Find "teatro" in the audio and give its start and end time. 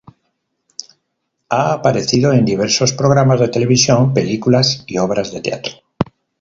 5.41-5.73